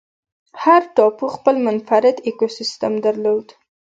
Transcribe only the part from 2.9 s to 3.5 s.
درلود.